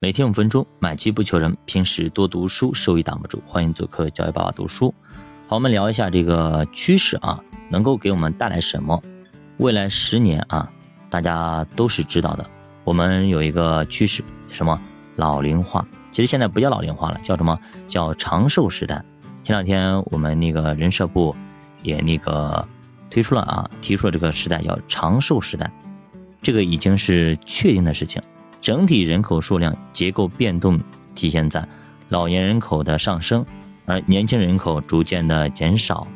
[0.00, 3.42] 每天五分钟，买基不求人，平时多读书，收益挡不住。
[3.44, 4.94] 欢迎做客教育爸爸读书。
[5.48, 9.02] 好，我们聊一下这个趋势啊，能够给我们带来什么？
[9.56, 10.70] 未来十年啊，
[11.10, 12.48] 大家都是知道的。
[12.84, 14.80] 我们有一个趋势，什么？
[15.16, 15.84] 老龄化。
[16.12, 17.58] 其实现在不叫老龄化了，叫什么？
[17.88, 19.04] 叫长寿时代。
[19.42, 21.34] 前两天我们那个人社部
[21.82, 22.64] 也那个
[23.10, 25.68] 推出了啊，提出了这个时代叫长寿时代，
[26.40, 28.22] 这个已经是确定的事情。
[28.60, 30.78] 整体人口数量结构变动
[31.14, 31.66] 体现在
[32.08, 33.44] 老年人口的上升，
[33.86, 36.06] 而年轻人口逐渐的减少，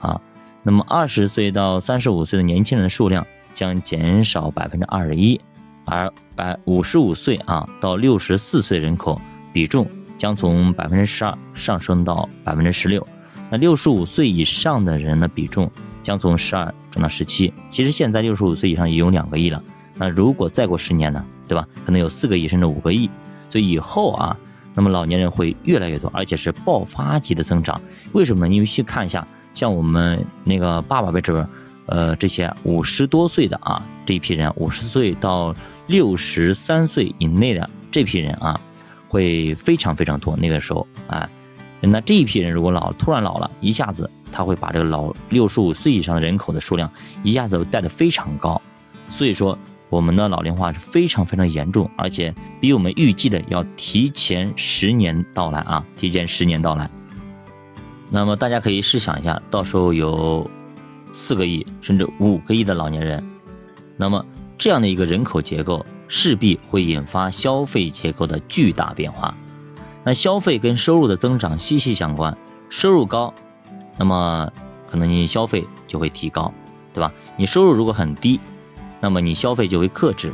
[0.00, 0.20] 啊，
[0.62, 5.40] 那么二十岁到三十五岁的年轻人的数量将减少百分之二十一，
[5.84, 9.20] 而百五十五岁啊到六十四岁人口
[9.52, 9.86] 比重
[10.18, 13.06] 将从百分之十二上升到百分之十六，
[13.50, 15.70] 那六十五岁以上的人的比重
[16.02, 17.52] 将从十二涨到十七。
[17.70, 19.62] 其实现在六十五岁以上已有两个亿了，
[19.96, 21.24] 那如果再过十年呢？
[21.52, 21.68] 对吧？
[21.84, 23.10] 可能有四个亿甚至五个亿，
[23.50, 24.34] 所以以后啊，
[24.72, 27.78] 那么老年人会越来越多，而且是爆发级的增长。
[28.12, 28.54] 为什么呢？
[28.54, 31.46] 因为去看一下，像我们那个爸爸辈这边，
[31.84, 35.54] 呃，这些五十多岁的啊，这一批人，五十岁到
[35.88, 38.58] 六十三岁以内的这批人啊，
[39.06, 40.34] 会非常非常多。
[40.38, 41.28] 那个时候啊，
[41.82, 46.90] 那这一批人如果老突然老了，一下子他会把这个老六十五岁以上的人口的数量
[47.22, 48.58] 一下子带得非常高，
[49.10, 49.58] 所以说。
[49.92, 55.84] 我们的老龄化是非常非常严重，而且比我们预计的要提前十年到来啊！
[55.94, 56.90] 提前十年到来。
[58.08, 60.50] 那么大家可以试想一下，到时候有
[61.12, 63.22] 四个亿甚至五个亿的老年人，
[63.98, 64.24] 那么
[64.56, 69.34] 这样的一个人口结构势必会引发消费结构的巨大变化。
[70.04, 72.34] 那消费跟收入的增长息息相关，
[72.70, 73.34] 收入高，
[73.98, 74.50] 那么
[74.88, 76.50] 可能你消费就会提高，
[76.94, 77.12] 对吧？
[77.36, 78.40] 你收入如果很低。
[79.02, 80.32] 那么你消费就会克制。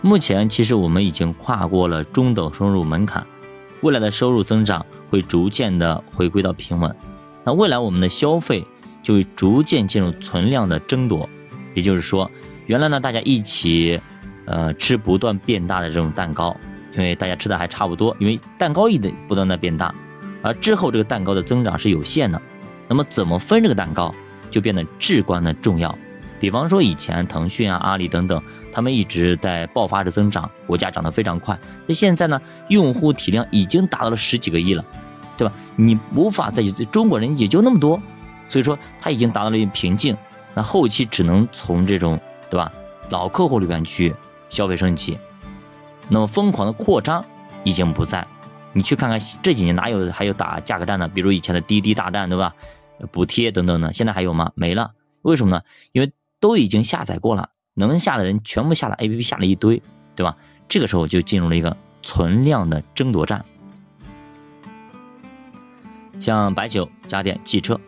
[0.00, 3.26] 目前其实我们已经跨过了中等收入门槛，
[3.82, 6.96] 未来的收入增长会逐渐的回归到平稳。
[7.44, 8.64] 那未来我们的消费
[9.02, 11.28] 就会逐渐进入存量的争夺，
[11.74, 12.30] 也就是说，
[12.66, 14.00] 原来呢大家一起，
[14.46, 16.56] 呃吃不断变大的这种蛋糕，
[16.94, 19.94] 因为大家吃的还差不多，因为蛋糕一直不断的变大，
[20.42, 22.40] 而之后这个蛋糕的增长是有限的，
[22.88, 24.14] 那么怎么分这个蛋糕
[24.50, 25.96] 就变得至关的重要。
[26.40, 31.58] 比方说，以前腾讯啊、阿里等等，他们一直在爆发着增长，股价涨得非常快。
[31.86, 34.84] 那现在呢，用户体量已经达到了十几个亿了，
[35.36, 35.54] 对吧？
[35.76, 38.00] 你无法再中国人也就那么多，
[38.48, 40.16] 所以说它已经达到了一个瓶颈。
[40.54, 42.18] 那后期只能从这种，
[42.50, 42.72] 对吧？
[43.10, 44.14] 老客户里边去
[44.48, 45.18] 消费升级。
[46.08, 47.24] 那么疯狂的扩张
[47.64, 48.26] 已经不在。
[48.72, 51.08] 你去看看这几年哪有还有打价格战的？
[51.08, 52.54] 比如以前的滴滴大战，对吧？
[53.12, 54.50] 补贴等等的，现在还有吗？
[54.54, 54.92] 没了。
[55.22, 55.62] 为什么呢？
[55.92, 59.82] 因为都已经下载过了，能下的人全部下了 APP，下了一堆，
[60.14, 60.36] 对吧？
[60.68, 63.44] 这个时候就进入了一个存量的争夺战。
[66.20, 67.80] 像白酒、家电、汽车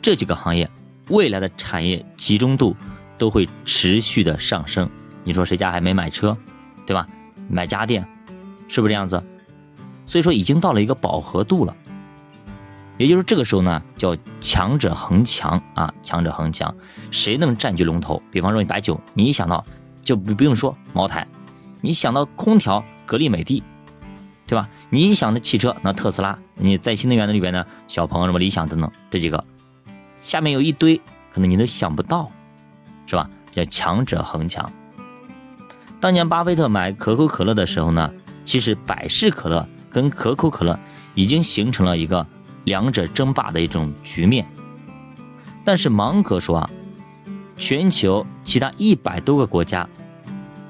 [0.00, 0.70] 这几个行业，
[1.08, 2.76] 未来的产业集中度
[3.18, 4.88] 都会持续的上升。
[5.24, 6.36] 你说谁家还没买车，
[6.86, 7.06] 对吧？
[7.48, 8.06] 买家电，
[8.68, 9.22] 是不是这样子？
[10.06, 11.76] 所以说已经到了一个饱和度了。
[12.98, 16.72] 也就是这个时候呢，叫强者恒强啊，强者恒强，
[17.10, 18.22] 谁能占据龙头？
[18.30, 19.64] 比方说你白酒，你一想到
[20.04, 21.26] 就不不用说茅台，
[21.80, 23.62] 你想到空调格力美的，
[24.46, 24.68] 对吧？
[24.90, 29.42] 你一想着汽车，那特斯拉，你在新能源的里边呢，小鹏什么理想等等这几个，
[30.20, 31.00] 下面有一堆
[31.32, 32.30] 可能你都想不到，
[33.06, 33.28] 是吧？
[33.52, 34.70] 叫强者恒强。
[35.98, 38.12] 当年巴菲特买可口可乐的时候呢，
[38.44, 40.78] 其实百事可乐跟可口可乐
[41.14, 42.24] 已经形成了一个。
[42.64, 44.46] 两者争霸的一种局面，
[45.64, 46.70] 但是芒格说啊，
[47.56, 49.88] 全球其他一百多个国家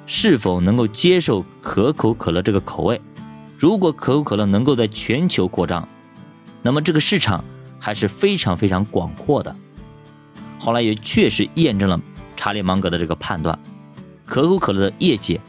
[0.06, 3.00] 是否能够接受可口可乐这个口味？
[3.58, 5.86] 如果可口可乐能够在全球扩张，
[6.62, 7.44] 那么这个市场
[7.78, 9.54] 还是非常非常广阔的。
[10.58, 12.00] 后来也确实验证了
[12.36, 13.58] 查理芒格的这个判断，
[14.24, 15.40] 可口可乐的业绩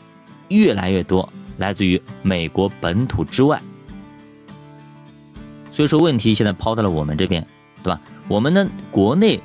[0.50, 1.28] 越来越多
[1.58, 3.62] 来自于美国本土之外。
[5.73, 7.46] 所以说问题现在抛到了我们这边，
[7.81, 7.99] 对吧？
[8.28, 9.41] 我们的国内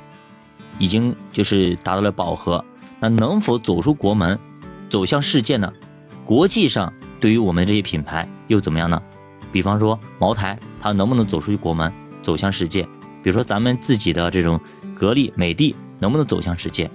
[0.77, 2.63] 已经就是达到了饱和，
[2.99, 4.37] 那能否走出国门，
[4.91, 5.73] 走向世界呢？
[6.23, 9.01] 国际上对于我们这些品牌又怎么样呢？
[9.51, 11.91] 比方说茅台，它能不能走出去国门，
[12.21, 12.83] 走向世界？
[13.23, 14.59] 比如说咱们自己的这种
[14.93, 16.87] 格力、美的，能不能走向世界？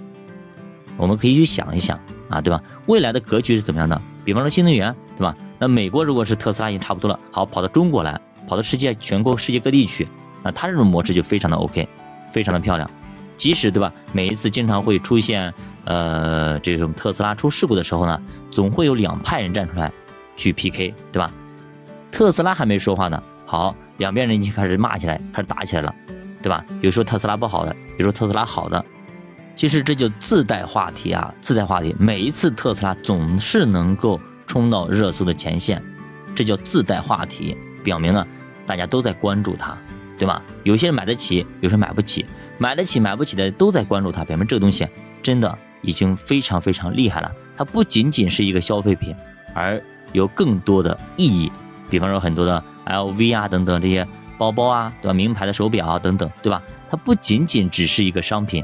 [0.95, 1.99] 我们可以去想一想
[2.29, 2.63] 啊，对吧？
[2.87, 4.01] 未来的格局是怎么样的？
[4.23, 5.35] 比方说新能源，对吧？
[5.59, 8.17] 那美国如果是特斯拉已经差不多了，好，跑到中国来。
[8.47, 10.07] 跑到世界全国世界各地去，
[10.43, 11.87] 那他这种模式就非常的 OK，
[12.31, 12.89] 非常的漂亮。
[13.37, 15.53] 即使对吧，每一次经常会出现
[15.83, 19.91] 呃这种特斯拉出事故的时候呢，总会有两派人站出来，
[20.37, 21.29] 去 PK，对吧？
[22.11, 25.93] 特斯拉还没说话呢，好，两边人已经开始骂起来，开始打起来了，
[26.41, 26.63] 对吧？
[26.79, 28.83] 有说特斯拉不好的，有说特斯拉好的，
[29.53, 31.93] 其实这就自带话题啊，自带话题。
[31.99, 34.17] 每一次特斯拉总是能够
[34.47, 35.83] 冲到热搜的前线，
[36.33, 38.25] 这叫自带话题，表明了
[38.65, 39.77] 大家都在关注它，
[40.17, 40.41] 对吧？
[40.63, 42.25] 有些人买得起，有些人买不起，
[42.57, 44.87] 买得起买不起的都在关注它，表明这个东西
[45.21, 47.31] 真的已经非常非常厉害了。
[47.55, 49.15] 它不仅仅是一个消费品，
[49.53, 49.81] 而
[50.13, 51.51] 有更多的意义。
[51.89, 54.07] 比方说很多的 LV 啊等等这些
[54.37, 55.13] 包包啊，对吧？
[55.13, 56.61] 名牌的手表啊等等，对吧？
[56.89, 58.63] 它不仅仅只是一个商品，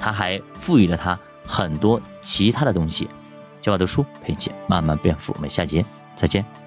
[0.00, 3.08] 它还赋予了它很多其他的东西。
[3.60, 5.84] 教我读书陪你慢慢变富，我们下节
[6.16, 6.61] 再见。